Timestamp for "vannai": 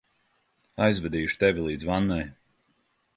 1.91-2.21